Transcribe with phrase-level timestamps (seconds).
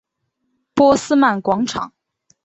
[0.73, 1.93] 波特曼广场。